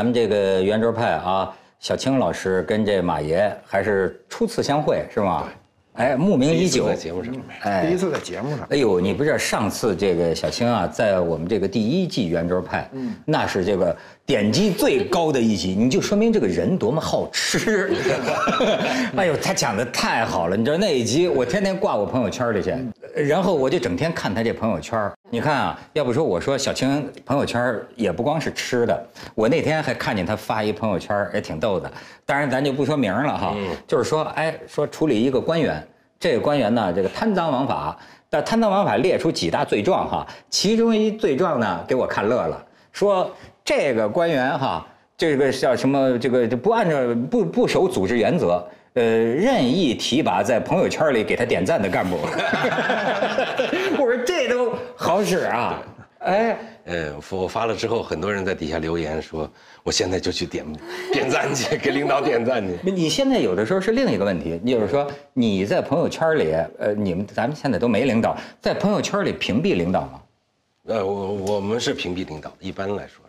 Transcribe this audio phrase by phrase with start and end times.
[0.00, 5.46] 咱们这个圆桌派啊，小青老师跟这马爷还是初次相会，是吗？
[5.92, 6.96] 哎，慕名已久在。
[6.96, 12.88] 节目上，哎第一次在节目上，哎呦，你不知道上次这个小青啊，在我们这个第一季圆桌派，
[13.26, 13.94] 那是这个
[14.30, 17.92] 点击最高的一集，你就说明这个人多么好吃。
[19.16, 22.72] 哎呦，他讲的太好了，你知道那一集我天天挂我朋友圈里去，
[23.12, 25.10] 然后我就整天看他这朋友圈。
[25.30, 31.90] 你看啊，要不说我说小青朋友圈也不光是吃的，我那天还看见他发一朋友圈，也挺逗的。
[32.24, 35.84] 当然咱就不说名了哈，就是说，哎，说处理一个官员。
[36.20, 43.28] 这个官员呢，这个贪赃枉法，但贪赃枉法列出几大罪状哈，其中一罪状呢，给我看乐了，说
[43.70, 44.84] 这个官员哈，
[45.16, 46.18] 这个叫什么？
[46.18, 46.96] 这个就不按照
[47.30, 52.16] 不不守组织原则，呃，任意提拔在朋友圈里给他点赞的干部。
[53.96, 55.80] 我说这都好使啊，
[56.18, 56.58] 哎。
[56.86, 59.48] 呃，我发了之后，很多人在底下留言说，
[59.84, 60.66] 我现在就去点
[61.12, 62.90] 点赞去， 给领导点赞去。
[62.90, 70.20] 你现在有的时候是另一个问题，就是说你在朋友圈里，呃，你们咱们现在都没领导，在朋友圈里屏蔽领导吗？
[70.86, 73.24] 呃，我我们是屏蔽领导，一般来说。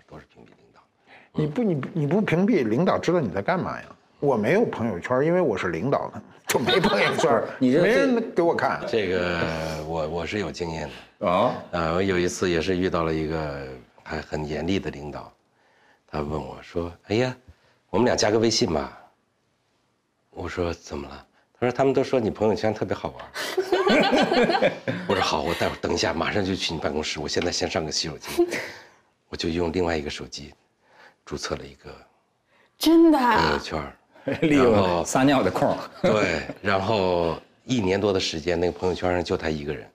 [1.33, 3.85] 你不你你不屏蔽，领导知道你在干嘛呀？
[4.19, 8.81] 我没有朋友圈，因为我是领导的，就没朋友圈， 你这没人给我看。
[8.87, 9.39] 这个
[9.87, 10.87] 我我是有经验
[11.19, 11.27] 的。
[11.27, 13.67] 啊，啊，我有一次也是遇到了一个
[14.03, 15.31] 还很严厉的领导，
[16.05, 17.35] 他问我说：“哎呀，
[17.89, 18.97] 我们俩加个微信吧。”
[20.29, 21.25] 我说：“怎么了？”
[21.59, 23.25] 他说：“他们都说你朋友圈特别好玩。
[25.07, 27.19] ”我说：“好，我待会儿等一下，马上就去你办公室。
[27.19, 28.45] 我现在先上个洗手间。”
[29.29, 30.53] 我就用另外一个手机
[31.25, 31.89] 注册了一个
[32.77, 33.59] 真的朋友啊？
[33.63, 33.93] 圈儿，
[34.41, 35.75] 利然后用撒尿的空。
[36.01, 39.87] 对，然后一年多的时间，那个朋友圈上就他一个人。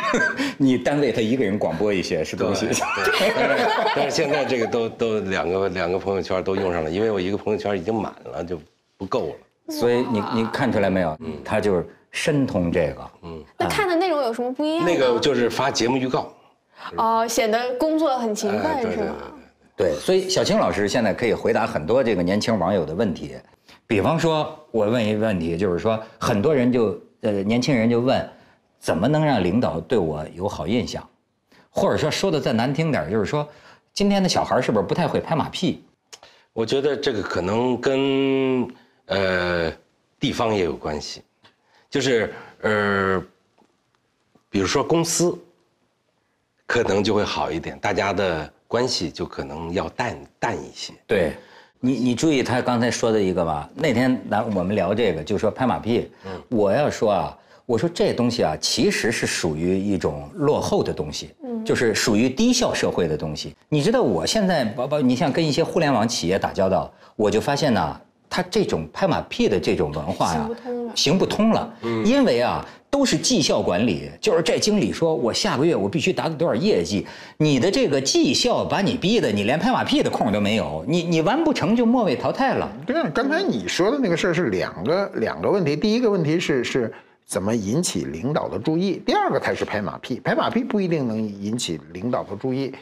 [0.56, 2.66] 你单位他一个人广播一些是东西。
[2.66, 8.58] 对，但是但是现在这个都都两个两个朋友圈都用上了，因为我一个朋友圈已经满了，就
[8.96, 9.74] 不够了。
[9.74, 11.18] 所以你你看出来没有？
[11.44, 13.10] 他就是深通这个。
[13.22, 14.84] 嗯那看的内容有什么不一样？
[14.86, 16.34] 那个就是发节目预告，
[16.96, 19.16] 哦，显得工作很勤哎奋对对是吗？
[19.78, 23.36] 对，所以小青老师现在可以回答很多这个年轻网友的问题。
[23.86, 28.28] 比方说，我问一个问题，就是说，很多人就呃年轻人就问，
[28.80, 31.08] 怎么能让领导对我有好印象？
[31.70, 33.48] 或者说说的再难听点，就是说，
[33.94, 35.84] 今天的小孩是不是不太会拍马屁？
[36.52, 38.68] 我觉得这个可能跟
[39.06, 39.72] 呃
[40.18, 41.22] 地方也有关系，
[41.88, 43.24] 就是呃，
[44.50, 45.38] 比如说公司，
[46.66, 50.92] 可能就会好一点，大家的关系就可能要淡淡一些。
[51.06, 51.32] 对，
[51.80, 56.08] 你你注意他刚才说的一个吧，那天咱我们聊这个，就说拍马屁，
[56.50, 61.30] 我要说啊，我说这东西啊，其实是属于一种落后的东西，
[61.64, 63.56] 就是属于低效社会的东西。
[63.70, 71.74] 你知道我现在包包，你像跟一些互联网企业打交道，我就发现呢，他这种拍马屁的这种文化呀、行不通了行不通了，
[72.04, 72.64] 因为啊。
[72.90, 77.06] 都是绩效管理，就是这经理说，我下个月我必须达到多少业绩，
[77.36, 82.66] 你的这个绩效把你逼的，你连拍马屁的空都没有，你你完不成就末位淘汰了。
[82.86, 86.90] 对啊，刚才你说的那个事儿是两个两个问题，第一个问题是是
[87.26, 90.18] 怎么引起领导的注意，第二个才是拍马屁。
[90.20, 92.72] 拍马屁不一定能引起领导的注意，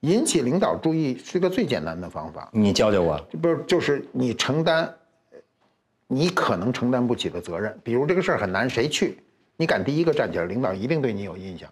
[0.00, 4.92] 引起领导注意是个最简单的方法，你教教我，不是就是你承担
[6.06, 9.18] 你可能承担不起的责任，比如这个事儿很难，谁去？
[9.56, 11.68] 你敢第一个站起来，领导一定对你有印象，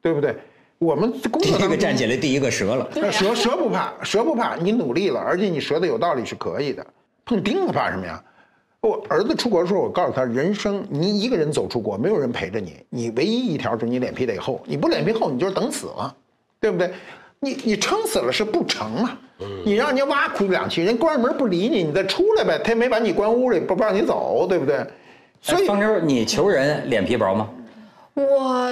[0.00, 0.36] 对不对？
[0.78, 2.90] 我们工第一个站起来，第一个折了。
[2.96, 6.84] 那蛇蛇不怕，折不怕，你努力了，而且你折的有道理是可以的。
[7.24, 8.20] 碰钉子怕什么呀？
[8.80, 16.16] 我儿子出国的时候，我告诉他，人生你一个人走出国，没有人陪着你，你唯一一条就是你脸皮得厚，你不脸皮厚，你就是等死了，
[16.62, 16.90] 对不对？
[17.40, 19.18] 你你撑死了是不成嘛？
[19.64, 24.86] 你让人家挖苦两句，人关上门不理你，你再出来呗，他也没把你关屋里，不不让你走，对不对？
[25.40, 27.50] 所以方舟，你求人脸皮薄吗？
[28.14, 28.70] 我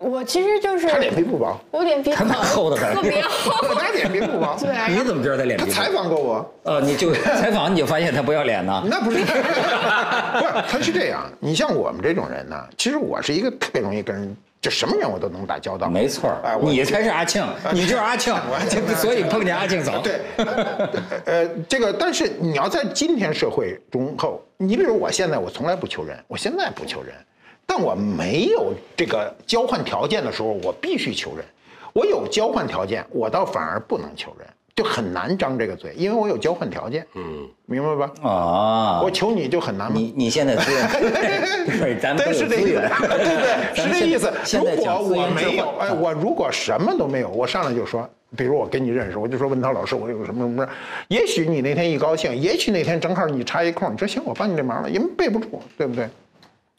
[0.00, 3.52] 我其实就是他脸皮不薄，我脸皮他很厚得很特别厚。
[3.78, 4.56] 他脸皮不薄。
[4.58, 5.70] 对，啊你怎么知道他脸皮薄？
[5.70, 8.82] 他采访过我，呃，你就 采访你就发现他不要脸呢？
[8.86, 9.34] 那不是， 不是，
[10.66, 11.30] 他是这样。
[11.38, 15.86] 你像我们这种人呢，其实我是一个特别容易跟人，就什么人我都能打交道。
[15.90, 18.34] 没错哎，我你才是阿庆，你就是阿庆，
[18.96, 19.98] 所以碰见阿庆早。
[19.98, 20.20] 对，
[21.26, 27.14] 呃，这个，但是你要在今天社会中后，你比如我现在，我从来不求人，我现在不求人，
[27.70, 31.44] 但我没有这个交换条件的时候，我必须求人。
[31.92, 37.06] 我有交换条件，我倒反而不能求人，就很难张这个嘴，因为我有交换条件。
[37.14, 38.12] 嗯，明白吧？
[38.28, 39.96] 啊，我求你就很难吗？
[39.96, 44.32] 你你现在资源， 咱们对，都是这意思，有资源，对对，是这意思。
[44.42, 50.68] 现如果我没有，哎，我如果什么都没有，我上来就说，比如我跟你认识，我就说文涛老师，我有什么什么，
[51.06, 56.08] 也许你那天一高兴，也许那天正好你插一空，你说行，我帮你这忙了，因为背不住，对不对？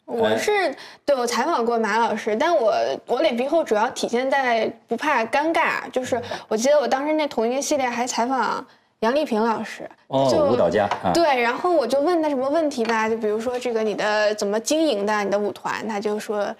[0.04, 2.74] 我是对我采访过马老师，但我
[3.06, 8.64] 我脸皮厚主要体现在不怕尴尬，就是我记得我当时那同一个系列还采访
[9.00, 16.54] 杨丽萍老师，哦就舞蹈家啊对，然后我就问他什么问题吧，就比如说这个你的怎么经营的，你的舞团，他就说，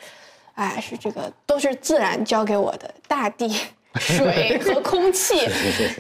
[0.54, 3.54] 哎，是这个都是自然教给我的，大地。
[3.98, 5.48] 水和空气，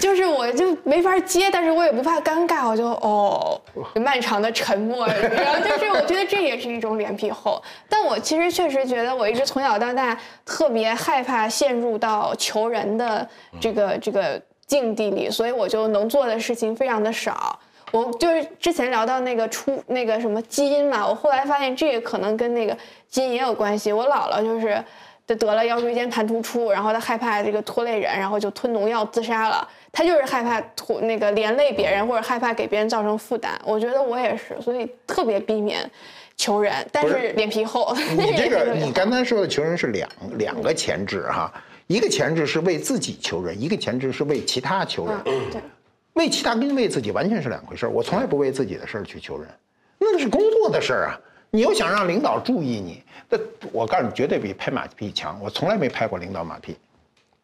[0.00, 3.60] 就是我就没法接，但是我也不怕尴尬，我就哦，
[3.96, 13.28] 漫长的沉默，然后就是我觉得这也是一种脸皮厚，但我其实确实觉得我一直从小到大特别害怕陷入到求人的
[13.60, 17.58] 这个这个境地里，所以我就能做的事情非常的少。
[17.90, 22.74] 我就是之前聊到那个出那个什么基因嘛，我后来发现这个可能跟那个
[23.06, 23.92] 基因也有关系。
[23.92, 24.82] 我姥姥就是
[25.26, 29.66] 得得了腰椎间盘突出，然后他害怕这个拖累人，然后就吞农药自杀了。
[29.92, 33.52] 他就是害怕拖那个连累别人，或者害怕给别人造成负担。
[33.64, 35.88] 我觉得我也是，所以特别避免
[36.36, 37.94] 求人，但是是脸皮厚。
[38.16, 40.08] 你 这个你刚才说的求人是两
[40.38, 41.52] 两个前置哈，
[41.86, 45.16] 一个前置是为自己求人，一个前置是为其他求人。
[45.26, 45.60] 嗯对。
[46.14, 47.88] 为其他跟为自己完全是两回事儿。
[47.88, 49.48] 我从来不为自己的事儿去求人，
[49.98, 51.20] 那是工作的事儿啊。
[51.54, 53.38] 你又想让领导注意你，那
[53.72, 55.38] 我告诉你，绝对比拍马屁强。
[55.38, 56.74] 我从来没拍过领导马屁，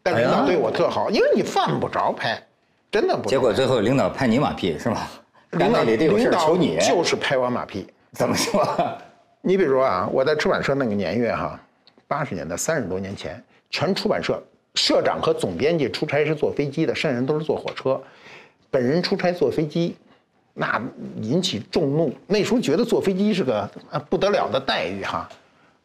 [0.03, 2.43] 但领导对我特好，因为你犯不着拍，
[2.91, 3.29] 真的不着。
[3.29, 5.07] 结果最后领导拍你马屁是吗？
[5.51, 7.87] 领导得有事领导儿求你，就是拍我马屁。
[8.13, 8.67] 怎么说？
[9.43, 11.61] 你比如说啊，我在出版社那个年月哈，
[12.07, 14.43] 八十年代三十多年前，全出版社
[14.75, 18.01] 社长和总编辑出差是坐飞机的，剩下人都是坐火车，
[18.71, 19.95] 本人出差坐飞机，
[20.59, 20.83] 那
[21.23, 22.13] 引起众怒。
[22.27, 23.61] 那时候觉得坐飞机是个
[23.91, 25.29] 啊不得了的待遇哈，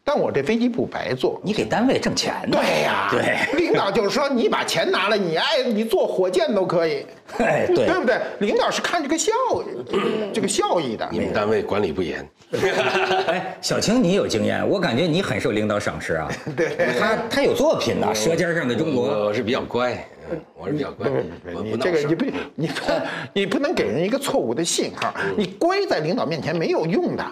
[0.03, 1.39] 但我这飞机不白坐。
[1.43, 2.57] 你给单位挣钱呢？
[2.59, 7.05] 对呀，对，领导就是说你把钱拿来，你爱你坐火箭都可以，
[7.37, 8.19] 哎，对对不对？
[8.39, 9.31] 领导是看这个效
[10.33, 11.07] 这个效益的。
[11.11, 12.27] 你们单位管理不严，
[13.27, 16.31] 哎，小青，你有经验，我感觉你很受领导赏识啊。
[16.55, 19.09] 对，他他有作品呢，《舌尖上的中国》。
[19.25, 19.93] 我是比较乖，
[20.31, 21.09] 嗯我是比较乖，
[21.63, 22.73] 你这个你不你不
[23.33, 27.25] 你不能给人一个错误的信号，你乖在领导面前没有用的，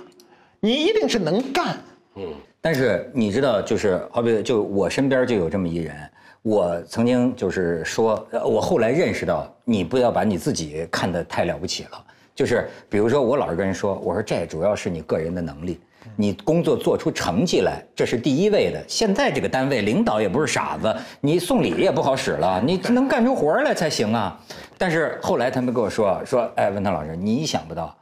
[0.60, 1.78] 你一定是能干。
[2.16, 2.24] 嗯
[2.64, 5.96] 但是你知道，就是好比就我身边就有这么一人，
[6.44, 12.06] 我曾经就是说，呃我后来认识到，你不要把你自己看得太了不起了。
[12.34, 15.80] 就是比如说，我老是跟人说，我说这主要是你个人的能力，
[16.16, 18.84] 你工作做出成绩来，这是第一位的。
[18.88, 24.40] 现在这个单位领导也不是傻子，你送礼也不好使了，你能干出活来才行啊。
[24.78, 27.96] 但是后来他们跟我说说，哎，文涛老师，你想不到，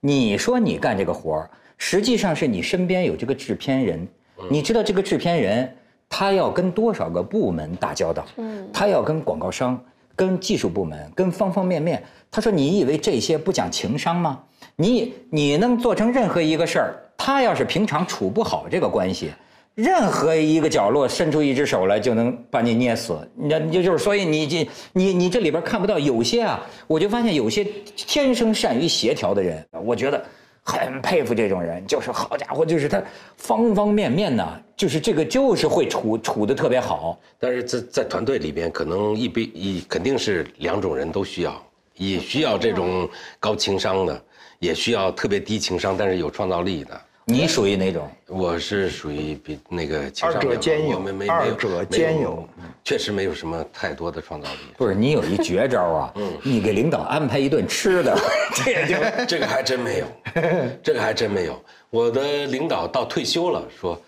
[0.00, 4.06] 你说你干这个活儿，实际上是你身边有这个制片人，
[4.48, 5.74] 你知道这个制片人
[6.08, 8.24] 他要跟多少个部门打交道，
[8.72, 9.82] 他要跟广告商、
[10.20, 12.02] 跟技术部门、跟方方面面。
[12.30, 14.38] 他说：“你以为这些不讲情商吗？
[14.76, 19.32] 你你能做成任何一个事儿，他要是平常处不好这个关系。”
[19.76, 27.64] 任何一个角落伸出一只手来就能把你捏死，你就就是所以你这你你这里边看不到有些啊，我就发现有些
[27.96, 30.22] 天生善于协调的人，我觉得
[30.70, 33.02] 很佩服这种人，就是好家伙，就是他
[33.36, 37.18] 方方面面呢，就是这个就是会处处的特别好。
[37.40, 41.60] 但是在在团队里边，可能一比一肯定是两种人都需要，
[41.96, 43.08] 也需要这种
[43.40, 44.22] 高情商的，
[44.60, 47.00] 也需要特别低情商但是有创造力的。
[47.30, 48.10] 你属于哪种？
[48.26, 52.48] 我是属于比那个情商二者比较兼有我们没有者没兼有，
[52.84, 54.58] 确实没有什么太多的创造力。
[54.76, 58.16] 不是你有一绝招啊， 你给领导安排一顿吃的，
[58.54, 60.06] 这也就这个还真没有，
[60.82, 61.62] 这个还真没有。
[61.90, 64.00] 我的领导到退休了，说：“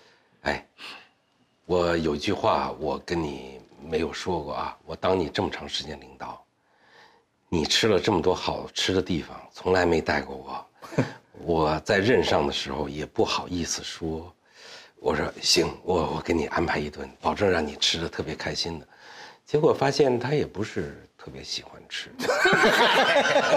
[0.43, 0.67] 哎，
[1.65, 6.45] 我有一句话，我跟你没有说过啊，我当你这么长时间领导，
[7.49, 10.67] 你吃了这么多好吃的地方，从来没带过我。
[11.45, 14.33] 我在任上的时候也不好意思说，
[15.01, 18.87] 我说行，我我给你安排一顿，保证让你吃的特别开心的。
[19.45, 22.09] 结果发现他也不是特别喜欢吃，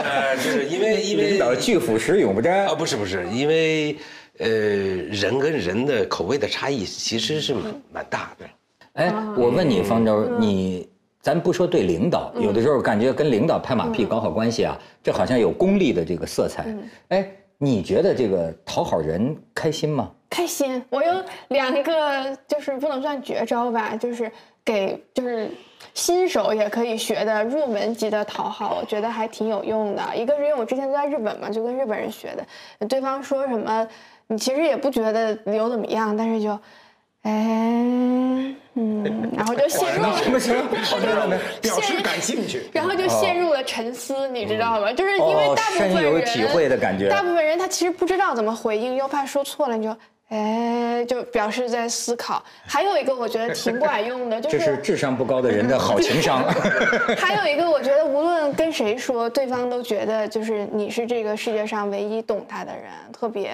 [0.04, 3.96] 呃 就是因为因为领导拒腐蚀永不沾啊，不是不是，因为
[4.40, 8.46] 呃人跟人的口味的差异其实是蛮蛮大的。
[8.94, 10.90] 哎，我问你，方舟，你
[11.22, 16.76] 咱不说对领导，有的时候感觉跟领导拍马屁搞好关系啊，这好像有功利的这个色彩。
[17.10, 20.12] 哎，你觉得这个讨好人开心吗？
[20.30, 20.84] 开心。
[20.90, 24.32] 我有两个，就是不能算绝招吧，就是
[24.64, 25.50] 给就是
[25.94, 30.04] 新手也可以学的入门级的讨好，我觉得还挺有用的。
[30.16, 33.88] 一个是因为我之前都在日本嘛，就跟日本人学的，对方说什么，
[34.28, 36.60] 你其实也不觉得有怎么样，但是就。
[37.26, 37.32] 哎，
[38.76, 40.04] 嗯，然后就 陷入
[41.60, 44.94] 表示感兴趣，然后就陷入了沉思，你知道吗？
[44.94, 49.98] 就是因为大部分人深有体会的感觉，大部分人他其实不知道怎么回应，又怕说错了，你就
[50.30, 52.44] 哎，就表示在思考。
[52.68, 56.44] 还有一个我觉得挺管用的，就这是智商不高的人的好情商。
[57.18, 63.52] 还有一个我觉得无论跟谁说，对方都觉得就是你是这个世界上唯一懂他的人，特别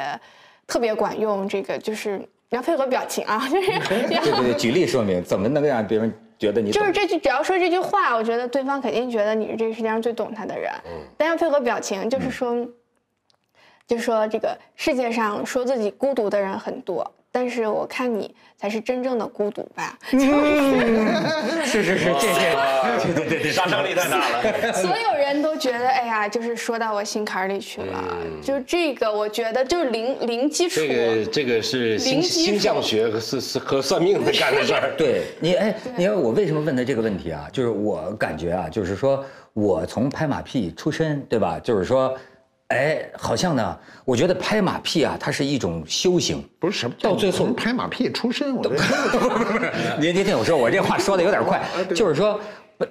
[0.67, 1.47] 特别管用。
[1.47, 2.21] 这个就是。
[2.51, 10.69] 你要配合表情啊，就是 对对对，举例说明怎么能让别人觉得你就是这句，只要说这句话，我觉得对方肯定觉得你是这个世界上最懂他的人。
[10.85, 12.53] 嗯，但要配合表情，就是说，
[13.87, 17.09] 就是说这个世界上说自己孤独的人很多。
[17.33, 19.97] 但是我看你才是真正的孤独吧？
[20.03, 20.19] 是
[21.81, 22.27] 是是，这
[22.99, 24.73] 这对对对，杀伤力太大了。
[24.73, 28.17] 所有人都觉得，哎呀，就是说到我心坎里去了。
[28.41, 30.79] 就这个，我觉得就是零零基础。
[30.81, 34.91] 这个这个是星星象学和是是和算命的干的事儿。
[34.97, 37.47] 对你，哎，你看我为什么问他这个问题啊？
[37.51, 39.23] 就是我感觉啊，就是说
[39.53, 41.59] 我从拍马屁出身，对吧？
[41.59, 42.15] 就是说。
[42.73, 48.63] 哎，好像呢，我觉得拍马屁啊，它是一种修行，不是什么到最后拍马屁出身，我
[49.99, 51.61] 您您听我说，我这话说的有点快，
[51.93, 52.39] 就是说，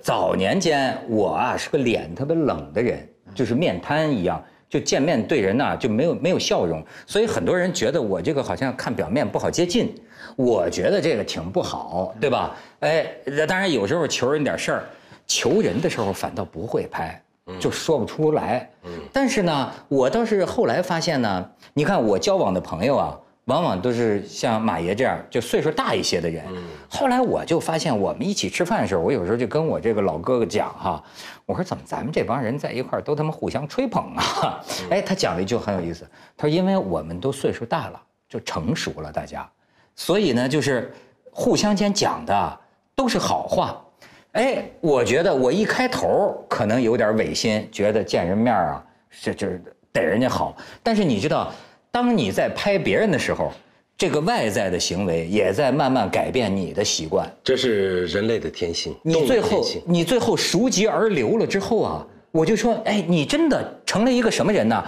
[0.00, 9.94] 早年间我啊是个脸特别冷的人，就是面瘫一样，就见面对人呐就没有没有笑容，所以很多人觉得我这个好像看表面不好接近，
[10.36, 12.56] 我觉得这个挺不好，对吧？
[12.80, 13.06] 哎，
[13.48, 14.84] 当然有时候求人点事儿，
[15.26, 17.20] 求人的时候反倒不会拍。
[17.58, 18.70] 就说不出来，
[19.12, 23.18] 但是呢，我倒是后来发现呢，你看我交往的朋友啊，
[23.50, 26.44] 往往都是像马爷这样，就岁数大一些的人。
[26.88, 31.02] 后来我就发现，我们一起吃饭的时候，我有时候就跟我这个老哥哥讲哈，
[31.46, 34.64] 我说怎么咱们这帮人在一块儿都他妈互相吹捧啊？
[34.88, 39.50] 哎，他讲了一句很有意思，他说因为我们都岁数大了，就成熟了，大家，
[39.96, 40.94] 所以呢，就是
[41.32, 42.60] 互相间讲的
[42.94, 43.84] 都是好话。
[44.32, 48.84] 哎，我觉得我一开头可能有点违心，觉得见人面啊，
[49.20, 49.60] 这就是
[49.92, 50.56] 得人家好。
[50.84, 51.52] 但是你知道，
[51.90, 53.52] 当你在拍别人的时候，
[53.96, 57.30] 这个外在的行为也在慢慢改变你的习惯。
[57.42, 58.94] 这是人类的天性。
[59.02, 64.84] 你最后，你最后熟极而流了之后啊，我就说，哎，你真的成了一个什么人呢？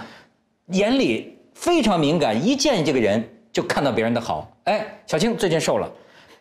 [0.67, 4.49] 眼里非常敏感，一见这个人就看到别人的好。
[4.63, 5.91] 哎，小青最近瘦了，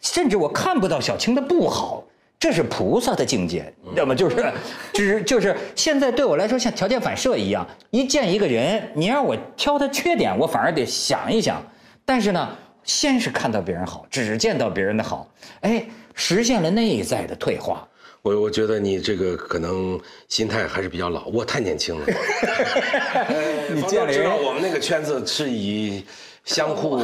[0.00, 2.04] 甚至我看不到小青的不好。
[2.42, 4.52] 这是菩萨的境界，要么就是，
[4.92, 11.64] 只 就是现在对我来说像条件反射一样，一见一个人，你让我挑他缺点，我反而得想一想。
[12.04, 12.48] 但是呢，
[12.82, 17.86] 先是看到别人好，只见到别人的好，哎，实现了内在的退化。
[18.22, 19.96] 我我觉得你这个可能
[20.28, 22.04] 心态还是比较老，我太年轻了。
[23.72, 26.04] 你知道我们那个圈子是以。
[26.44, 26.98] 相互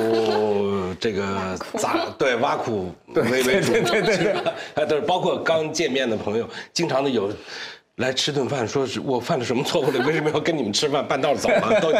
[0.99, 4.35] 这个砸对挖苦 为为主，对对对对，
[4.75, 7.33] 哎，都是包括刚见面的朋友，经常的有
[7.97, 11.93] 来吃顿饭，说是我犯了什么错误了，为什么要跟你们吃饭，半道走了，都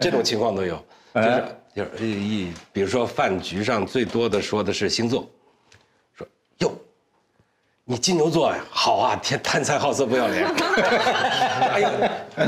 [0.00, 0.82] 这种情况都有，
[1.14, 5.28] 就是就是一比如说饭局上最多的说的是星座，
[6.16, 6.26] 说
[6.58, 6.72] 哟，
[7.84, 10.46] 你金牛座呀，好啊，天贪财好色不要脸，
[11.72, 11.90] 哎呀，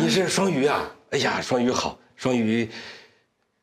[0.00, 2.68] 你是双鱼啊，哎呀，双鱼好，双鱼。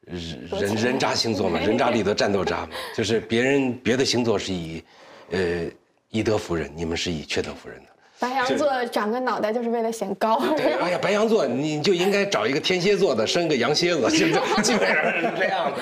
[0.05, 4.83] 人人渣星座嘛， 人渣里的战斗渣嘛，就是别人别的星座是以，
[5.31, 5.65] 呃，
[6.09, 7.85] 以德服人，你们是以缺德服人的。
[8.17, 10.39] 白羊座长个脑袋就是为了显高。
[10.55, 14.27] 对，哎呀，白羊座你就应该找一个天蝎座的，生个羊蝎子， 就
[14.61, 15.73] 基本上是这样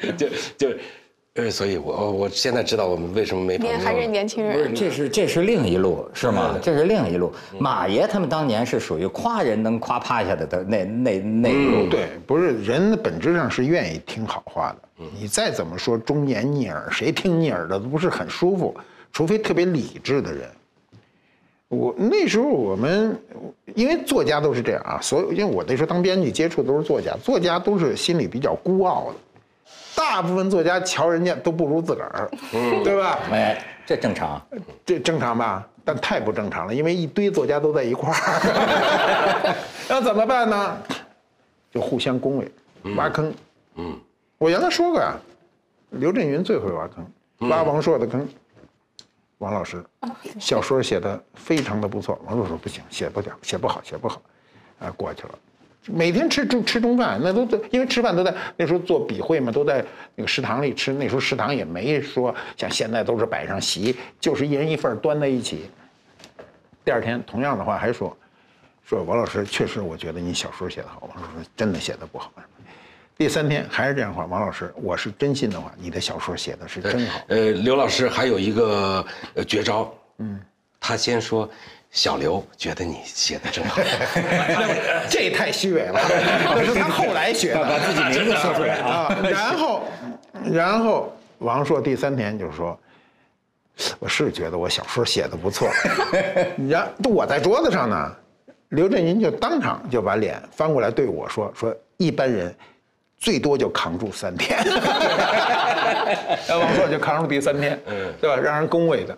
[0.00, 0.76] 的，就 就。
[1.34, 3.78] 呃，所以，我我现在知道我们为什么没朋友。
[3.78, 4.54] 还是年轻人。
[4.54, 6.58] 不是，这是这是另一路，是吗？
[6.60, 7.32] 这是另一路。
[7.58, 11.88] 马爷他们当年是属于夸人能夸趴下的的那那那一路。
[11.88, 15.04] 对，不是人本质上是愿意听好话的。
[15.18, 18.76] 你再怎么说忠言逆耳，谁听逆耳的都不是很舒服，
[19.10, 20.50] 除非特别理智的人。
[21.68, 23.18] 我那时候我们，
[23.74, 29.31] 因为作家都是这样啊，所有因为我那时候当编辑接触都是作家，作家都是心里比较孤傲的，
[30.12, 32.30] 大部分作家瞧人家都不如自个儿，
[32.84, 33.18] 对吧？
[33.30, 34.38] 哎，这正常。
[34.84, 35.66] 这正常吧？
[35.86, 39.56] 但太不正常了，因为一堆作家都在一块儿，
[39.88, 40.76] 那怎么办呢？
[41.70, 42.52] 就互相恭维，
[42.94, 43.32] 挖坑。
[43.76, 43.98] 嗯，
[44.36, 45.14] 我原来说过呀，
[45.92, 48.28] 刘震云最会挖坑，挖王朔的坑。
[49.38, 49.82] 王老师，
[50.38, 52.20] 小说写的非常的不错。
[52.26, 54.20] 王朔说不行，写不了，写不好，写不好，
[54.78, 55.38] 啊，过去了。
[55.86, 59.84] 每天吃中吃中饭，那都都因为吃饭都在那时候做笔会嘛，都在
[60.14, 60.92] 那个食堂里吃。
[60.92, 65.68] 那时候食堂也没说像现在都是摆上席，就是一人一份端在一起。
[66.84, 68.16] 第二天同样的话还说，
[68.84, 71.02] 说王老师确实我觉得你小说写得好。
[71.08, 72.32] 王老师真的写的不好。
[73.18, 77.20] 第三天还是这样话，王老师，我是真心的话，你的小说写的是真好。
[77.26, 80.40] 呃，刘老师还有一个呃绝招，嗯，
[80.78, 81.50] 他先说。
[81.92, 83.78] 小刘觉得你写的真好，
[85.10, 86.00] 这太虚伪了。
[86.56, 89.14] 那是他后来学的，把自己名字说出来啊。
[89.30, 89.82] 然后，
[90.50, 92.78] 然后王朔第三天就说
[94.00, 95.68] ：“我是觉得我小说写的不错。
[96.66, 98.16] ”然我在桌子上呢，
[98.70, 102.54] 刘震云就当场就把脸翻过来对我说：“说一般人
[103.18, 104.58] 最多就扛住三天。”
[106.48, 107.78] 王朔就扛住第三天，
[108.18, 108.36] 对吧？
[108.36, 109.14] 让人恭维的。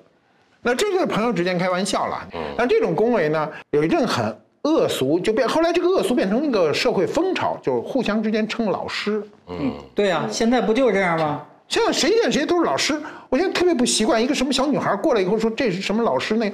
[0.64, 2.26] 那这就是朋友之间开玩笑了。
[2.56, 9.22] 但这种恭维呢，有一阵很恶俗，就变后来这个恶俗变成一个社会风潮，就是互相之间称老师。
[9.46, 11.46] 嗯，对呀，现在不就是这样吗？
[11.68, 14.22] 现在谁见谁都是老师，我现在特别不习惯。
[14.22, 16.52] 一个什么小女孩过来以后说这是什么老师那，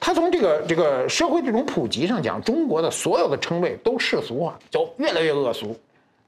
[0.00, 5.76] 他从这个这个社会这种普及上讲，中国的所有的称谓都世俗化，就越来越恶俗。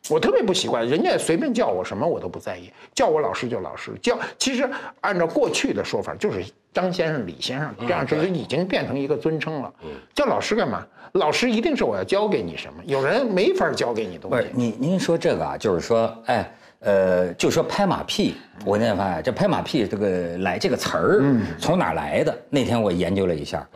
[0.09, 4.69] 我特别不习惯，人家随便叫我什么我都不在意，叫我老师就老师，叫其实
[5.01, 9.73] 按照过去的说法就是张先生、李先生这样，就是已经变成一个尊称了。
[10.15, 10.87] 叫老师干嘛？
[11.15, 14.37] 老师一定是我要教给你什么，有人没法教给你东西。
[14.37, 21.23] 不是，您您说这个啊，就是说，哎，呃，就说拍马屁，我那天发现这拍马屁这个来这个词儿
[21.59, 22.39] 从哪来的？
[22.49, 23.69] 那天我研究了一下，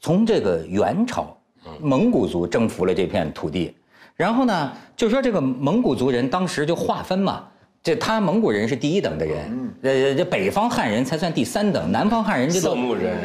[0.00, 1.36] 从这个元朝，
[1.80, 3.76] 蒙古族征服了这片土地。
[4.16, 7.44] 然后呢，就说这个蒙古族人当时就划分嘛，
[7.82, 12.74] 这他蒙古人是第一等的人，呃，这北方汉人才算第三等，南方汉人就到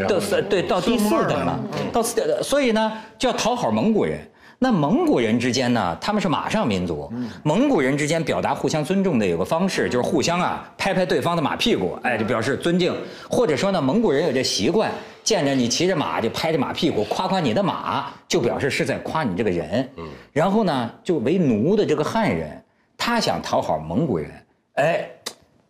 [0.07, 1.59] 到对到第四等了，
[1.91, 4.19] 到四，所以呢就要讨好蒙古人。
[4.59, 7.11] 那蒙古人之间呢，他们是马上民族，
[7.43, 12.95] 蒙古人之间表达互相尊重的有个方式，就是互相啊拍拍对方的马屁股，哎，就表示尊敬，
[13.29, 14.89] 或者说呢，蒙古人有这习惯。
[15.21, 19.89] 见着你骑着马就拍着马屁股夸夸你的马，就表示是在夸你这个人。
[19.97, 22.61] 嗯，然后呢，就为奴的这个汉人，
[22.97, 24.29] 他想讨好蒙古人，
[24.73, 25.09] 哎，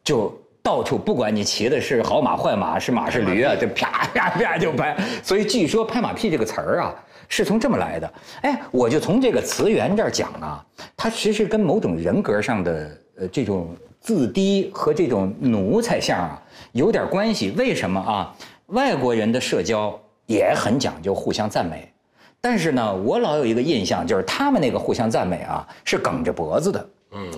[0.03, 4.95] 就到处不管你骑的是好马坏马，是马是驴啊，就啪啪啪就拍。
[5.23, 6.95] 所以据说拍马屁这个词儿啊，
[7.27, 8.13] 是从这么来的。
[8.41, 17.51] 哎，我就从这个词源这儿讲啊，它其实跟某种人格上的呃这种自低和这种奴才相啊有点关系。
[17.57, 18.35] 为什么啊？
[18.67, 21.91] 外国人的社交也很讲究互相赞美，
[22.39, 27.31] 但是呢，我老有一个印象，就是他们那个互相赞美啊，是梗着脖子的，嗯，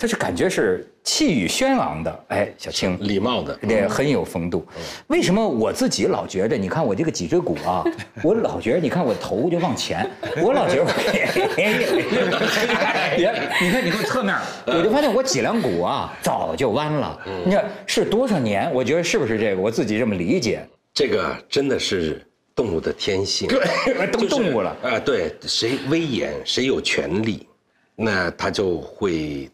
[0.00, 4.66] 他是感觉是气宇轩昂的，哎，小青，礼貌的，对，很有风度。
[5.08, 7.84] 为什么我自己老觉得，你看我这个脊椎骨啊，
[8.24, 10.08] 我老觉得，你看我头就往前，
[10.42, 10.86] 我老觉得，
[11.54, 14.34] 别，你看你看侧面，
[14.64, 17.20] 我就发现我脊梁骨啊早就弯了。
[17.44, 18.72] 你看是多少年？
[18.72, 19.60] 我觉得是不是这个？
[19.60, 20.66] 我自己这么理解。
[20.94, 23.46] 这个真的是动物的天性，
[23.84, 24.98] 对，都动物了啊！
[24.98, 27.46] 对，谁威严，谁有权利，
[27.94, 29.48] 那他就会，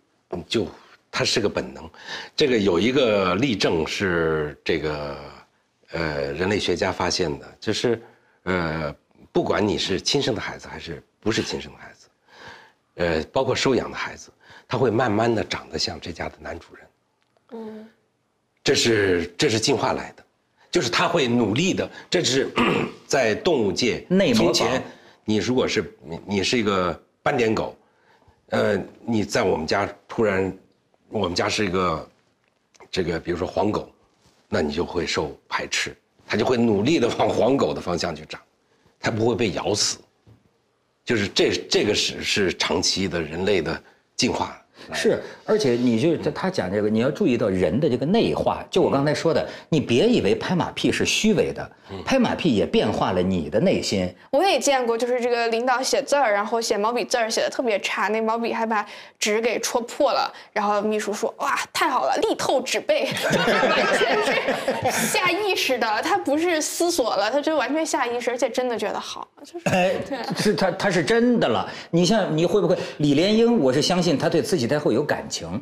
[0.49, 0.67] 就
[1.11, 1.89] 它是个本能。
[2.35, 5.17] 这个有一个例证是这个，
[5.91, 8.03] 呃，人类学家发现的，就是，
[8.45, 8.95] 呃，
[9.33, 12.09] 不管你是亲生的孩子还是不是亲生的孩子，
[12.95, 14.31] 呃，包括收养的孩子，
[14.67, 16.87] 他会慢慢的长得像这家的男主人。
[17.53, 17.89] 嗯，
[18.65, 20.23] 这是这是进化来的。
[20.69, 22.51] 就是他会努力的，这是
[23.07, 24.05] 在动物界。
[24.35, 24.83] 从前，
[25.25, 27.75] 你如果是你，你是一个斑点狗，
[28.51, 30.57] 呃，你在我们家突然，
[31.09, 32.09] 我们家是一个，
[32.91, 33.91] 这个比如说黄狗，
[34.49, 38.41] 那你就会受排斥，它就会努力的往黄狗的方向去长，
[39.01, 39.99] 它不会被咬死。
[41.05, 43.83] 就是这这个是是长期的人类的
[44.17, 44.61] 进化。
[44.93, 48.65] 是，而且你就他他讲这个，你要注意到人的这个内化。
[48.71, 51.71] 就我刚才说的，你别以为拍马屁是虚伪的，
[52.05, 54.13] 拍马屁也变化了你的内心。
[54.31, 58.87] 我也见过，就是这个领导写字儿，然后写毛笔字儿写的特别差，那毛笔还把
[59.19, 60.33] 纸给戳破了。
[60.53, 64.33] 然后秘书说：“哇，太好了，力透纸背。”就是完全是
[65.09, 69.93] 下意识的，他不是思索了，他就完全下意识，而且真的觉得好，就是哎，
[70.37, 71.69] 是他他是真的了。
[71.91, 73.57] 你像你会不会李莲英？
[73.57, 75.61] 我是相信他对慈禧太后有感情。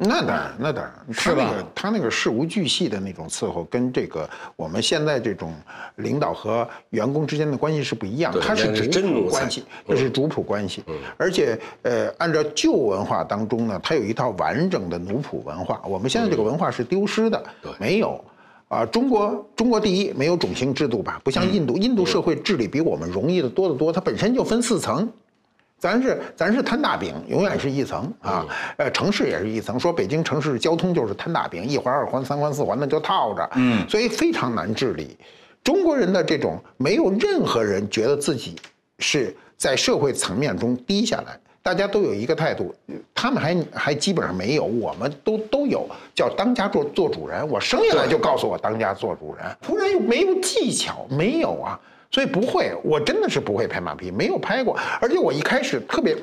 [0.00, 5.54] 那当然，那当然，他那个他那个事无巨细的那种伺候，跟这个我们现在这种
[5.96, 10.84] 领导和员工之间的关系是不一样，对他是主仆关系，这是主仆关系。
[11.16, 17.44] 而且呃，按照旧文化当中呢，它有一套完整的奴仆文化，我们现在这个文化是丢失的，
[17.78, 18.20] 没有。
[18.68, 21.20] 啊，中国中国第一，没有种姓制度吧？
[21.24, 25.08] 不像印度，印度社会治理比我们容易的多得多，它本身就分四层。
[25.78, 28.44] 咱是咱是摊大饼，永远是一层啊。
[28.76, 29.78] 呃，城市也是一层。
[29.78, 35.16] 说北京城市交通就是摊大饼，一环、二环、三环、四环那就套着，嗯，所以非常难治理。
[35.62, 38.56] 中国人的这种没有任何人觉得自己
[38.98, 42.74] 是在社会层面中低下来，大家都有一个态度，
[43.14, 47.46] 他们还还基本上没有，我们都都有叫当家做做主人。
[47.48, 51.78] 我生下来就告诉我当家做主人，仆人又没有技巧，没有啊。
[52.10, 54.78] 所以不会，我真的是不会拍马屁，没有拍过。
[55.00, 56.16] 而且我一开始特别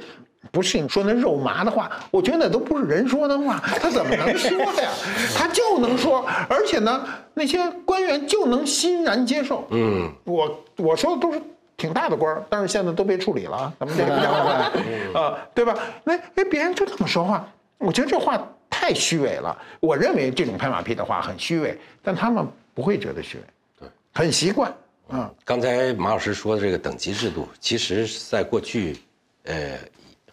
[0.52, 4.90] 不适应说那肉麻的话，我觉得那都不是人说的话，他怎么能说呀？
[5.36, 9.68] 他就能说，而且呢，那些官员就能欣然接受。
[9.70, 11.42] 嗯，我我说的都是
[11.78, 14.72] 挺大的官儿，但是现在都被处理了啊，咱们这个杨老板
[15.14, 15.76] 啊，对吧？
[16.04, 19.56] 那哎，别人就这么说话，我觉得这话太虚伪了。
[19.80, 22.44] 我认为这种拍马屁的话很虚伪，但他们
[22.74, 23.44] 不会觉得虚伪，
[23.82, 24.74] 对，很习惯。
[25.10, 28.98] 嗯，刚才马老师说的这个等级制度，其实在过去，
[29.44, 29.78] 呃，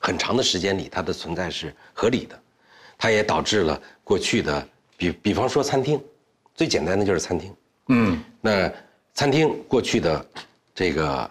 [0.00, 2.38] 很长的时间里，它的存在是合理的，
[2.96, 6.02] 它也导致了过去的，比比方说餐厅，
[6.54, 7.54] 最简单的就是餐厅，
[7.88, 8.72] 嗯，那
[9.12, 10.26] 餐厅过去的
[10.74, 11.30] 这个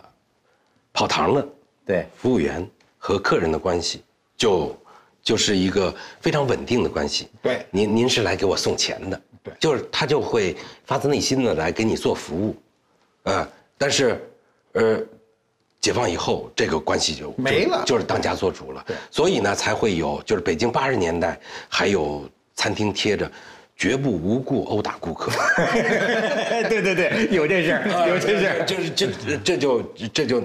[0.94, 1.48] 跑堂的
[1.84, 2.68] 对，服务员
[3.00, 4.04] 和客人的关系，
[4.38, 4.78] 就
[5.24, 7.28] 就是一个非常稳定的关系。
[7.42, 7.66] 对。
[7.72, 9.54] 您您是来给我送钱的，对。
[9.60, 12.56] 就是他就会发自内心的来给你做服务，
[13.24, 14.22] 啊，但是，
[14.74, 15.00] 呃，
[15.80, 18.86] 解放以后这个关系就没了就就是当家做主了。
[19.10, 23.32] 所以呢，才会有就是北京八十年代还有餐厅贴着。
[23.78, 25.32] 绝不无故殴打顾客，
[26.70, 28.64] 对对对，有这事儿，有这事儿。
[28.64, 29.82] 就是这这就
[30.14, 30.44] 这就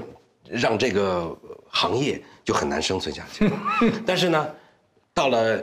[0.49, 1.37] 让这个
[1.69, 3.51] 行业就很难生存下去。
[4.07, 4.49] 但是呢，
[5.12, 5.62] 到了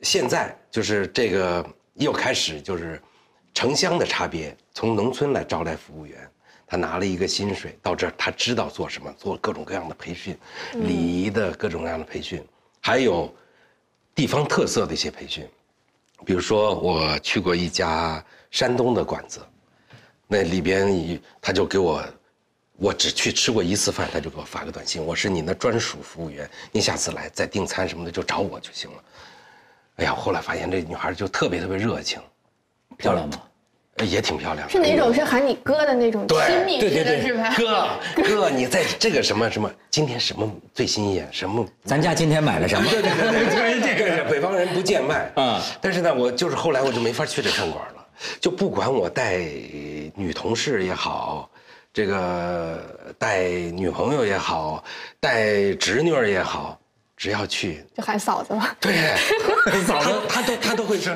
[0.00, 1.62] 现在，就是这个
[1.96, 2.98] 又开始就是
[3.52, 6.16] 城乡的差别，从农村来招来服务员，
[6.72, 10.34] 他拿了一个薪水到这儿，他知道做什么，做各种各样的培训，
[10.72, 12.42] 礼仪的各种各样的培训，
[12.80, 13.30] 还有
[14.14, 15.46] 地方特色的一些培训。
[16.24, 19.38] 比如说，我去过一家山东的馆子，
[20.26, 22.02] 那里边一他就给我，
[22.78, 29.04] 我只去吃过一次饭，他就给我发个短信，我是您的专属服务员，您下次来再订餐什么的就找我就行了。
[29.96, 32.18] 哎呀，后来发现这女孩就特别特别热情，
[32.96, 33.42] 漂亮吗？
[33.96, 34.72] 呃也挺漂亮的。
[34.72, 35.12] 是哪种？
[35.12, 37.98] 是喊你哥的那种亲对密对对对，式的是吧？
[38.16, 41.28] 哥 哥，你在这个什么什么，今天什么最新鲜？
[41.30, 42.88] 什么咱家今天买了什么？
[42.90, 45.62] 对对对对，这个是北方人不见卖啊啊。
[45.80, 48.06] 但是呢，我就是后来我就没法去这饭馆了，
[48.40, 49.36] 就不管我带
[50.14, 51.50] 女同事也好，
[51.92, 54.82] 这个带女朋友也好，
[55.20, 56.78] 带侄女儿也好，
[57.16, 58.74] 只要去，就喊嫂子嘛。
[58.80, 59.14] 对，
[59.86, 61.14] 嫂子他都他都会说。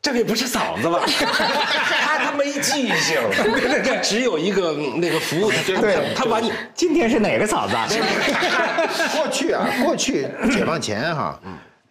[0.00, 1.00] 这位不是嫂子吧？
[1.06, 3.18] 他他没记性，
[3.84, 7.74] 他只有一个那个服务的，对他把你今天是哪个嫂子？
[9.16, 11.38] 过去啊，过去解放前哈，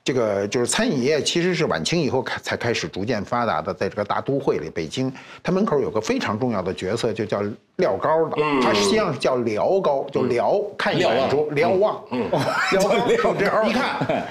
[0.03, 5.11] 这个就是餐饮业其实是晚清以后开才开始逐渐发达的，在这个大都会里，北京，
[5.43, 7.43] 它门口有个非常重要的角色，就叫
[7.75, 12.25] 廖高的，他实际上是叫辽高，就辽看远处瞭望，嗯，
[12.71, 14.25] 辽高是这样，一看，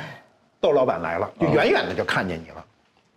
[0.63, 2.65] 窦老板来了，就远远的就看见你了。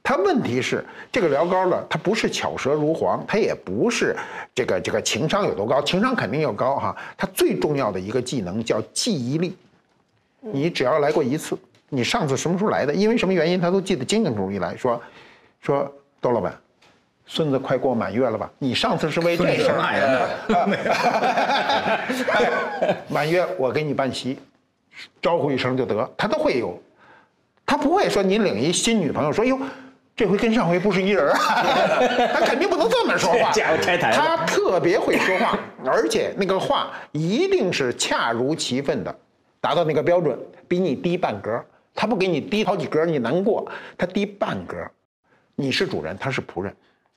[0.02, 4.16] 他问题是这个聊高了，他不是巧舌如簧，他也不是
[4.56, 6.96] 这个这个情商有多高，情商肯定要高哈。
[7.16, 9.56] 他最重要的一个技能叫记忆力，
[10.40, 11.56] 你只要来过一次，
[11.90, 14.52] 你上次什么时候来的，因为什么原因，他都记得清清楚楚。
[14.52, 15.00] 一来说，
[15.62, 16.58] 说窦老板，
[17.28, 18.50] 孙子快过满月了吧？
[18.58, 20.28] 你上次是为这事儿来的。
[23.10, 24.40] 满月我给你办席，
[25.22, 26.82] 招呼一声就得，他都会有，
[27.64, 29.60] 他不会说你领一新女朋友说哟。
[30.20, 31.38] 这回跟上回不是一人啊，
[32.36, 33.54] 他肯定不能这么说话。
[33.54, 39.16] 家伙拆台他特别会说话，而且那个话一定是恰如其分的，
[39.62, 41.64] 达到那个标准，比你低半格。
[41.96, 43.66] 他不给你低好几格，你难过，
[43.98, 44.76] 他低半格，
[45.56, 46.76] 你是主人，他是仆人。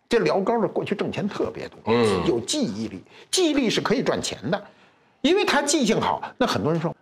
[0.09, 4.65] 这聊高的过去挣钱特别多，嗯，有记忆力，记忆力是可以赚钱的，
[5.23, 6.23] 因为他记性好。
[6.39, 6.95] 那很多人说，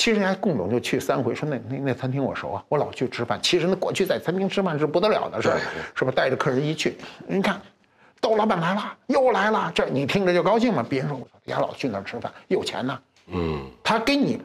[0.00, 3.38] 其实人家共总就去三回，说那那那餐厅我熟啊，我老去吃饭。
[3.42, 5.60] 其实那过去在餐厅吃饭是不得了的事儿，
[5.94, 6.10] 是吧？
[6.10, 7.60] 带着客人一去，你看，
[8.18, 10.82] 窦老板来了，又来了，这你听着就高兴嘛。
[10.88, 14.40] 别人说我操，家老去那儿吃饭，有钱呐，嗯，他给你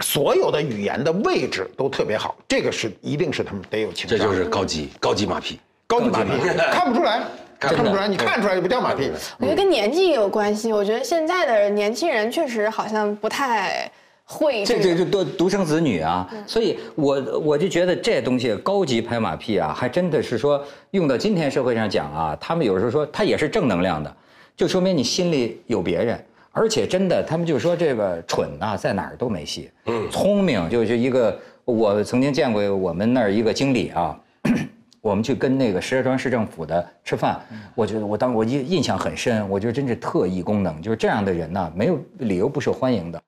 [0.00, 5.58] 所有的语言的位置都特别好，这个是一定是他们得有情商，这就是高级高级马屁。
[5.86, 6.32] 高级马屁
[6.70, 7.22] 看不出来，
[7.58, 9.10] 看不出来，你看出来就不掉马屁。
[9.38, 10.74] 我觉得跟年纪也有关系。
[10.74, 13.90] 我觉得现在的年轻人确实好像不太
[14.30, 24.16] 会这这这就独独生子女啊，所以我我就觉得这东西高级拍马屁啊，还真的是说用到今天社会上讲啊，他们有时候说他也是正能量的，
[24.54, 34.14] 就说明你心里有别人，而且真的他们就说这个蠢呐，在哪儿都没戏，嗯，聪明就是一个我曾经见过我们那儿一个经理啊。
[35.00, 37.40] 我们去跟那个石家庄市政府的吃饭，
[37.74, 43.22] 我觉得我当我印印象很深，我觉得真是特异功能，就是这样的人呢，没有理由不受欢迎的。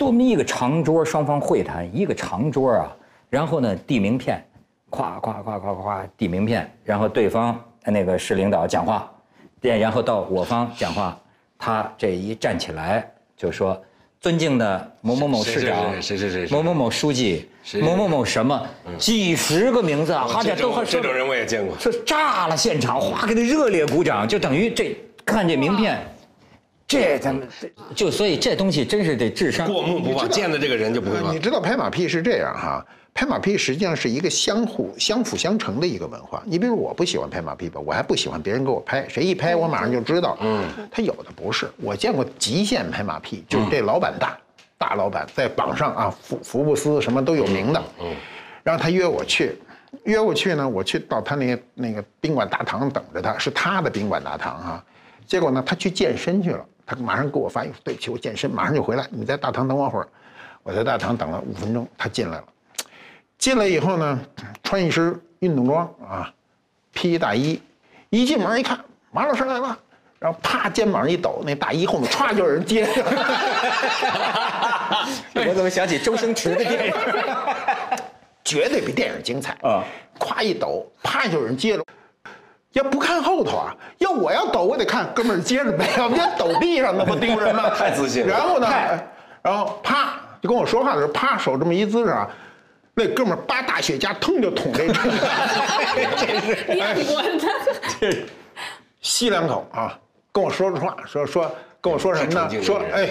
[0.00, 2.90] 多么一个长桌，双方会谈，一个长桌啊，
[3.28, 4.42] 然后呢递名片，
[4.88, 9.12] 咵咵咵咵咵递名片，然后对方那个市领导讲话，
[9.60, 11.20] 对，然后到我方讲话，
[11.58, 13.78] 他这一站起来就说。
[14.22, 17.48] 尊敬的某某某市长，谁谁谁谁某某某书记，
[17.80, 18.66] 某某某什么，
[18.98, 25.98] 几十个名字啊，这种这种人我也见过，说炸了现场，哗给他热烈鼓掌，就等于这看这名片，
[26.90, 27.46] 这咱们
[27.94, 31.32] 就所以这东西真是得智商过目不忘，见的这个人就不会忘。
[31.32, 32.84] 你知道拍马屁是这样哈。
[33.14, 36.42] 拍马屁实际上是一个相互相辅相成的一个文化。
[36.44, 40.36] 你比如我不喜欢拍马屁吧，我还不喜欢别人给我拍，谁一拍我马上就知道。
[40.40, 44.36] 嗯，他有的不是，我见过极限拍马屁，就是这老板大，
[44.76, 47.80] 大老板在榜上啊，福福布斯什么都有名的。
[48.00, 48.16] 嗯，
[48.64, 49.56] 然后他约我去，
[50.04, 54.84] 约我去呢，我去到他那那个宾馆大堂等着他，是他的宾馆大堂哈。
[55.24, 60.08] 结果呢，他去健身去了，他马上给我发一对不起，我健身，马上就回来，你在大堂等我会儿。
[60.64, 62.44] 我在大堂等了五分钟，他进来了。
[63.38, 64.18] 进来以后呢，
[64.64, 66.34] 穿一身运动装啊，
[66.92, 67.62] 披一大衣，
[68.08, 68.78] 一进门一看，
[69.12, 69.78] 马老师来了，
[70.18, 72.84] 然后啪肩膀一抖，那大衣后面歘就有人接。
[75.32, 76.94] 我怎么想起周星驰的电影？
[78.44, 79.84] 绝对比电影精彩啊！
[80.18, 81.84] 夸一抖，啪就有人接了。
[82.72, 83.76] 要不看后头啊？
[83.98, 87.70] 要我要抖，我得看哥们儿接着呗，要不然抖地上那不丢人吗？
[87.76, 88.32] 太自信了。
[88.32, 88.68] 然后呢，
[89.42, 92.28] 然后啪就跟我说话的时候，啪手这么一姿势啊。
[92.94, 95.08] 那哥们儿扒大雪茄，腾就捅这车，
[96.18, 98.26] 这是练过的。
[99.00, 99.98] 吸两口啊，
[100.32, 102.62] 跟我说着话，说说跟我说什么呢？
[102.62, 103.08] 说哎，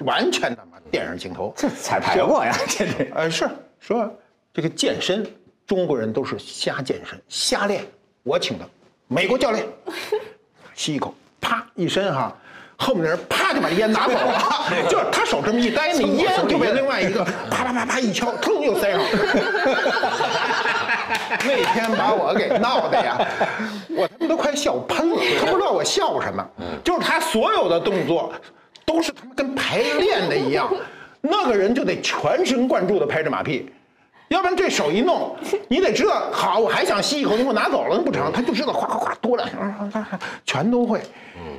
[0.00, 4.10] 完全他妈电影镜头，这彩排过呀，这得哎是说
[4.54, 5.26] 这个健身，
[5.66, 7.84] 中国人都是瞎健身、瞎练。
[8.22, 8.64] 我请的
[9.08, 9.66] 美国教练，
[10.74, 12.34] 吸一口，啪一伸哈。
[12.78, 19.00] 后面的人啪就把烟拿走了， 就是他手这么一呆，那烟就被另外一个 啪啪啪啪一敲，腾就塞上。
[21.42, 23.16] 那天把我给闹的呀，
[23.88, 25.16] 我他妈都快笑喷了。
[25.40, 26.46] 他不知道我笑什么，
[26.84, 28.30] 就是他所有的动作
[28.84, 30.70] 都是他妈跟排练的一样，
[31.22, 33.70] 那个人就得全神贯注的拍着马屁，
[34.28, 35.36] 要不然这手一弄，
[35.68, 39.48] 你得知道，好，我还想吸一口，你给我拿走了那不成，他就知道哗哗哗多两
[39.90, 40.06] 下，
[40.44, 41.00] 全都会。
[41.36, 41.58] 嗯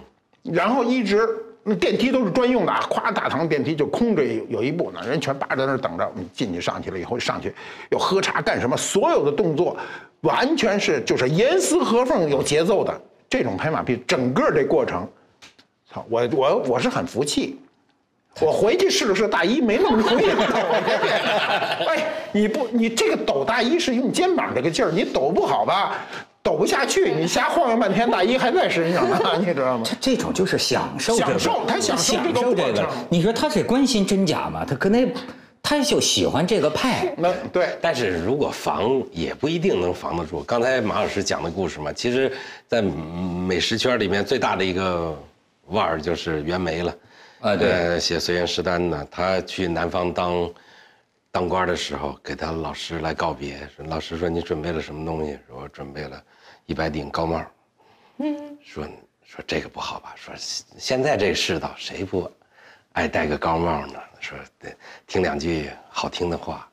[0.53, 1.27] 然后一直
[1.63, 6.09] 那电梯都是专用的啊，咵大堂电梯就空着有有一部呢，人全扒在那儿等着。
[6.15, 7.53] 你进去上去了以后上去
[7.89, 8.77] 又喝茶干什么？
[8.77, 9.75] 所有的动作
[10.21, 15.05] 完全是就是严丝合缝有节奏的这种拍马屁，整个这过程，
[15.91, 17.59] 操我我我是很服气。
[18.39, 20.35] 我回去试了试大衣，没那么容易抖。
[21.87, 25.95] 哎，你不你这个抖大衣是用肩膀这个劲儿，你抖不好吧？
[26.43, 29.83] 抖不下去，你瞎晃悠半天，大衣还在身上呢， 你知道吗？
[29.85, 32.15] 他这种就是享受，享受他享受
[32.55, 32.87] 这个。
[33.09, 34.63] 你说他是关心真假吗？
[34.65, 35.11] 他可能
[35.61, 37.13] 他就喜欢这个派。
[37.17, 40.41] 那对，但是如果防也不一定能防得住。
[40.43, 42.31] 刚才马老师讲的故事嘛，其实，
[42.67, 45.13] 在美食圈里面最大的一个
[45.67, 46.95] 腕儿就是袁枚了。
[47.39, 50.53] 啊，对，写《随园诗单》呢，他去南方当
[51.31, 55.37] 当官的时候，给他老师来告别，说老师说你准备了什么东西？
[55.47, 56.23] 说我准备了。
[56.65, 57.45] 一百顶高帽，
[58.17, 58.85] 嗯，说
[59.23, 60.15] 说这个不好吧？
[60.17, 62.29] 说现在这世道，谁不
[62.93, 63.99] 爱戴个高帽呢？
[64.19, 66.67] 说得听两句好听的话，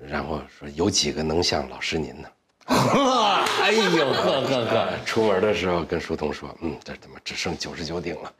[0.00, 2.28] 然后说有几个能像老师您呢？
[3.64, 8.32] 哎呦 呵呵呵，出门的时候跟书童说，嗯，这怎么只剩九十九顶了？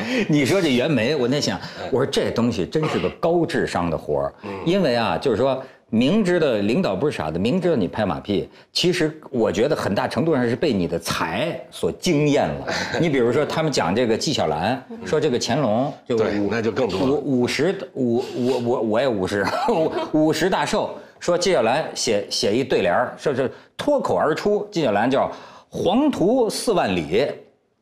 [0.28, 5.62] 你说这袁枚，我在想，我说这东西真是个高智商的活儿，因为啊，就是说。
[5.90, 12.66] 明知道领导不是傻子，明知道你拍马屁，其实我觉得很大程度上是被你的才所惊艳了。
[13.00, 19.92] 你比如说，他们讲这个纪晓岚，说这个乾隆就对那就更多了五五十五我我我也五十五
[20.26, 25.32] 五十大寿，说纪晓岚写写一对联儿，说是脱口而出，纪晓岚叫
[25.70, 27.26] 黄图四万里。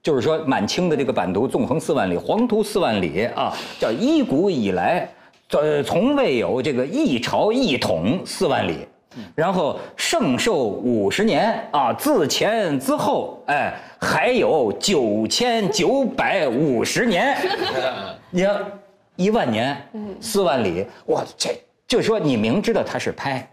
[0.00, 5.09] 就是说，满清的这个版图纵横四万里，黄图四万里啊，叫一古以来，
[5.50, 8.87] 呃，从未有这个一朝一统四万里，
[9.35, 17.37] 然后圣寿五十年啊，自前自后，哎，还有九千九百五十年，
[18.31, 18.64] 你看
[19.16, 19.76] 一万年，
[20.20, 21.50] 四万里，哇，这
[21.92, 23.46] 就是说你明知道他是拍，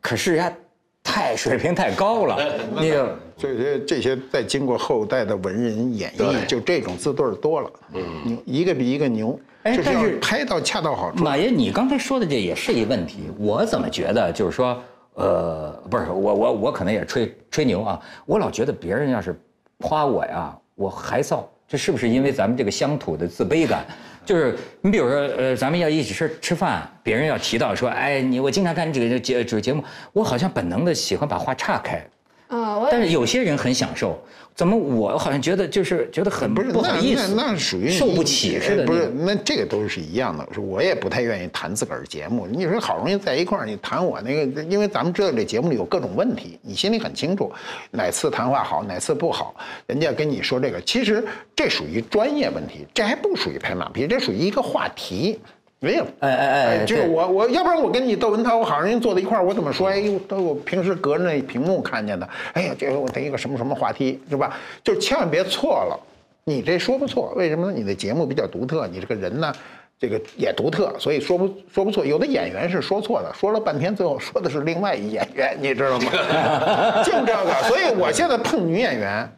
[0.00, 0.52] 可是人家
[1.00, 2.36] 太水平太高了，
[2.74, 3.16] 那个。
[3.36, 11.22] 这些这些再经过后代的文人演绎，就这种字对儿多了，嗯，一个比一个牛，哎但是拍到恰到好处。
[11.22, 13.30] 马爷，你刚才说的这也是一问题。
[13.38, 14.82] 我怎么觉得就是说，
[15.14, 19.40] 呃，不是我我我可能也吹吹牛啊，我老觉得别人要是
[19.78, 21.44] 夸我呀，我还臊。
[21.68, 23.84] 这是不是因为咱们这个乡土的自卑感？
[24.24, 29.82] 就是你比如说，呃，咱们要一起吃吃饭，别人要提到说，哎，你我经常看你这个节这个节目，
[30.12, 32.04] 我好像本能的喜欢把话岔开。
[32.48, 34.22] 啊，我但是有些人很享受，
[34.54, 40.46] 怎么我好像觉得就是觉得很不是不好意思，那那那属于受不起似的哎不是，那这个都是一样的。
[40.52, 42.46] 是我也不太愿意谈自个儿节目。
[42.46, 47.50] 你说好容易在一块儿，你谈我那个，因为咱们知道这节目里有各种问题，你心里很清楚，
[47.90, 49.54] 哪次谈话好，哪次不好，
[49.86, 51.24] 人家跟你说这个，其实
[51.56, 55.40] 这属于专业问题，这还不属于拍马屁，这属于一个话题。
[55.84, 59.88] 没有，哎哎哎就是我我要不然我跟你窦文涛，我好容易坐在一块儿，我怎么说？
[59.88, 64.56] 哎呦，都我平时隔着那屏幕看见的，哎呀，这个我谈一个什么什么话题，是吧？
[64.82, 66.00] 就千万别错了。
[66.44, 67.72] 你这说不错，为什么呢？
[67.76, 69.52] 你的节目比较独特，你这个人呢，
[69.98, 72.04] 这个也独特，所以说不说不错。
[72.04, 76.10] 有的演员是说错的，说了半天，最后说的是另外一演员，你知道吗？
[77.04, 79.28] 就这个，所以我现在碰女演员。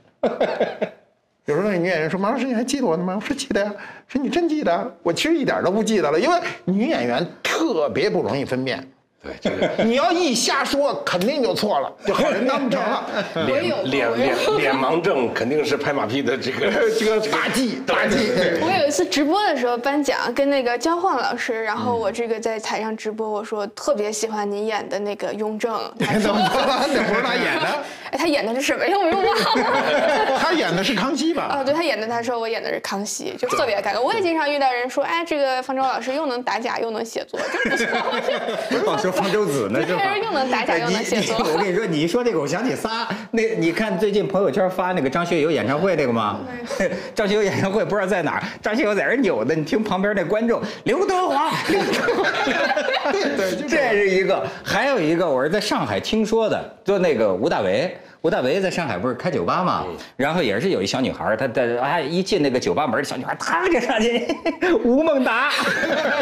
[1.47, 3.73] 有时候那女演员说：“马老师，你还记得我呢吗？”我说：“记得呀。”
[4.09, 8.85] 说：“你真记得？”我其实一点都不记得了，因为女演员特别不容易分辨。
[9.27, 13.05] 对，这个 你要一瞎说，肯定就错了， 就好人当不成了。
[13.47, 18.31] 脸有脸脸脸盲症肯定是拍马屁的这个 这个大忌，大忌。
[18.61, 25.73] 我有一次直播的时候颁奖，跟那个焦晃老师，然后我这个在台上直播，我说特别喜欢你演的那个雍正？
[25.99, 27.67] 那不是他演的，
[28.12, 28.97] 哎，他演的是什么呀？
[28.97, 30.39] 我又忘了。
[30.39, 31.43] 他演的是康熙吧？
[31.45, 34.01] 啊，对他演的，他说我演的是康熙，就特别尴尬。
[34.01, 37.41] 我也经常遇到人说，哎，这个方舟老师又能打假又能写作，
[38.69, 39.16] 真不错。
[39.21, 40.01] 方舟子呢是吧？
[40.03, 43.09] 这人又能打假又能写作我跟你说，你一说这个，我想起仨。
[43.31, 46.41] 那你看最近朋友圈发那个张学友演唱会那个吗？
[47.15, 52.31] 张学友演唱会不知道在哪儿，张学友在那儿扭的，你听旁边那观众刘德华，刘德华，
[53.11, 57.97] 对就这这是一个，还有一个我是在上海听说的，就那个吴大维。
[58.27, 59.85] 吴大维在上海不是开酒吧嘛，
[60.17, 64.27] 然后也是有一小女孩儿，她的哎一进那个酒吧门，小女孩儿她就上去，
[64.83, 65.53] 吴孟达，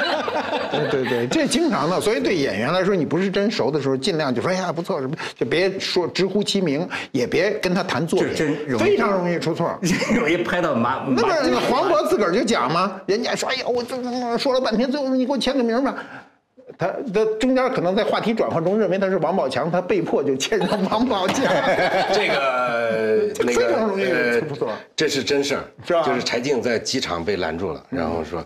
[0.71, 1.99] 对对对，这经常的。
[1.99, 9.75] 所以对演员来说，你不是真熟的时候，尽量就说哎呀不错什么，就别说直呼其名，也别跟他谈作品，这真容易非常容易出错。
[10.15, 13.01] 容易拍到马那不是黄渤自个儿就讲吗？
[13.07, 15.95] 人家说：“哎呀，我这这说了半天，最后你给我签个名吧。”
[16.79, 21.45] 他他中间可能在话题转换中认为他是王宝强，他被迫就签上王宝强。
[22.13, 28.45] 这个 那非常容易个出错这是真事儿，是吧就是柴静在机场被拦住了，然后说。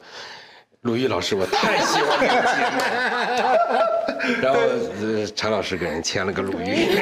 [0.83, 2.79] 鲁豫老师，我太喜欢这个节目
[3.75, 3.81] 了。
[4.41, 4.61] 然后
[5.03, 7.01] 呃，柴老师给人签了个鲁豫。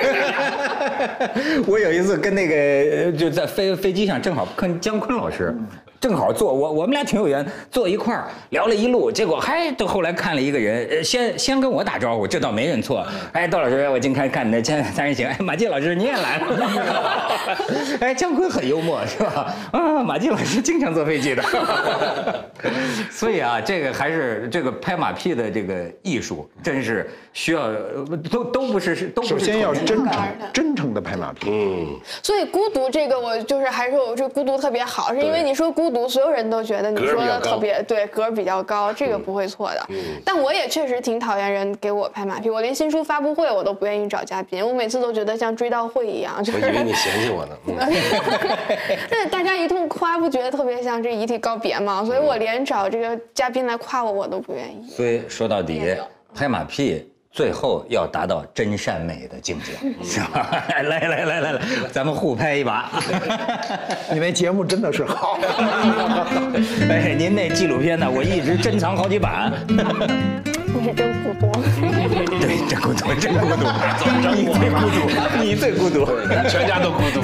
[1.67, 5.55] 我有一次跟那个呃就在飞飞机上，正好跟姜昆老师，
[6.01, 13.07] 正好坐我我们俩挺有缘，坐一块儿聊了一路，结果还到后来看了一个人，呃先先跟我打招呼，这倒没认错。
[13.33, 17.27] 哎，窦老师，我今天看你的《千三人行》，哎，马季老师你也来了。
[18.01, 19.55] 哎，姜昆很幽默是吧？
[19.73, 21.43] 啊，马季老师经常坐飞机的。
[23.11, 30.09] 所以啊，这个还是这个拍马屁的这个艺术，真是需要呃都都不是是都不是首先要真诚
[30.53, 31.49] 真诚的拍马屁。
[31.51, 39.87] 嗯，所以孤独这个，我就是还是我这孤独特别好，是因为你说孤独，所有人都觉得你说的特别对，格儿比较高，这个不会错的。
[40.25, 47.57] 但我也确实挺讨厌人给我拍马屁，我连新书发布会我都不愿意找嘉宾，我每次都觉得像追悼会一样，就是我以为你嫌弃我呢。
[47.67, 47.77] 嗯
[49.09, 52.05] 对， 大家一通夸，不觉得特别像这遗体告别吗？
[52.05, 54.89] 所以我连找这个嘉宾来夸我，我都不愿意。
[54.89, 55.97] 所以说到底，
[56.35, 59.73] 拍马屁最后要达到真善美的境界，
[60.03, 60.49] 是吧？
[60.73, 61.61] 来来来来来，
[61.93, 62.91] 咱们互拍一把。
[64.11, 65.39] 你那节目真的是好。
[66.89, 68.11] 哎，您那纪录片呢？
[68.11, 69.53] 我一直珍藏好几版。
[69.69, 71.53] 你是真孤独。
[72.41, 73.67] 对，真孤独，真孤独，
[74.33, 75.05] 你最孤独，
[75.45, 76.07] 你最孤独，
[76.49, 77.21] 全家都孤独。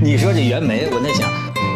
[0.00, 1.28] 你说这袁枚，我在想，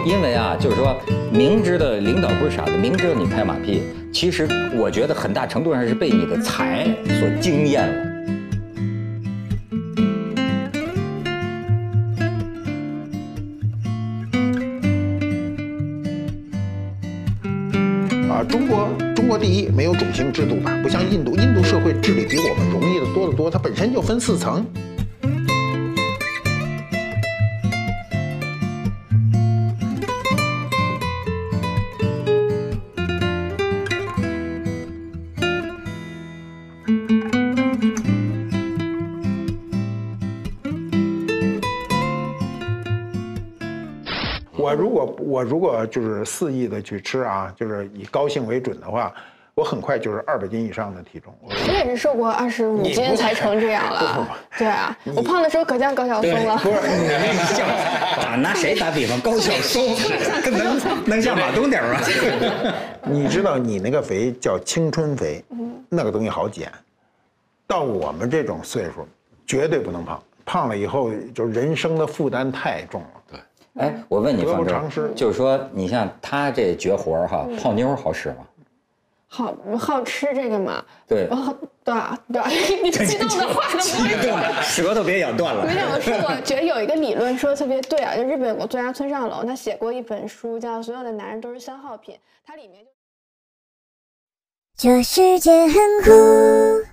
[0.07, 0.97] 因为啊，就是说，
[1.33, 6.85] 明知道领导不是傻子，明知道你拍马屁，其实我觉得很大程度上是被你的才
[7.19, 8.13] 所惊艳了。
[18.33, 20.79] 啊，中国中国第一，没有种姓制度吧？
[20.81, 24.65] 不像印度，印度社会治理比我们容易的多得多，它本身就分四层。
[45.07, 49.13] 果我如果就是肆意的去吃啊，就是以高兴为准的话，
[49.55, 51.35] 我很快就是二百斤以上的体重。
[51.43, 54.27] 我我也是瘦过二十五斤才成这样了。
[54.57, 56.57] 对啊，我胖的时候可像高晓松了。
[56.57, 57.69] 不是你那个像
[58.23, 59.21] 打拿谁打比方？
[59.21, 59.95] 高晓松
[60.51, 62.01] 能能像马东点吗？
[63.05, 65.45] 你知道你那个肥叫青春肥，
[65.89, 66.73] 那个东西好减。
[67.67, 69.07] 到我们这种岁数，
[69.47, 73.22] 绝对不能胖，胖了以后就人生的负担太重了。
[73.75, 73.83] 对。
[73.83, 78.47] 哎，我问你，方舟，就是说，你像他这绝活儿哈，泡妞好使吗？
[79.29, 80.85] 好好吃这个嘛？
[81.09, 82.47] 对哦，对啊，对啊，
[82.85, 84.37] 你激动的话都不会说。
[84.63, 92.15] 舌头别咬断了没有，是我觉得有一个理论说的特别对啊，就日本有个作家村上隆，他写过一本书叫《所有的男人都是消耗品》，
[92.45, 92.91] 它里面就。
[94.77, 96.92] 这世界很酷。